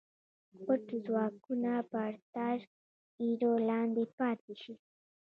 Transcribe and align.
پټ 0.63 0.87
ځواکونه 1.05 1.71
به 1.91 2.03
تر 2.35 2.57
ایرو 3.21 3.53
لاندې 3.69 4.03
پاتې 4.17 4.53
شي. 4.61 4.73